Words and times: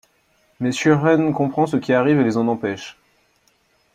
Mais 0.59 0.71
Surehand 0.71 1.31
comprend 1.31 1.67
ce 1.67 1.77
qui 1.77 1.93
arrive 1.93 2.19
et 2.19 2.23
les 2.23 2.35
en 2.35 2.47
empêche. 2.47 2.97